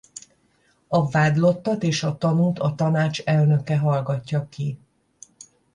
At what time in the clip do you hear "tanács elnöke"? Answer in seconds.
2.75-3.77